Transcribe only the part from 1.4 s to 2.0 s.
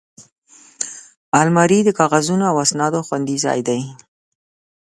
الماري د